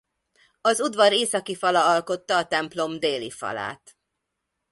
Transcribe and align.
Az 0.61 0.79
udvar 0.79 1.13
északi 1.13 1.55
fala 1.55 1.85
alkotta 1.87 2.37
a 2.37 2.47
templom 2.47 2.99
déli 2.99 3.29
falát. 3.29 3.97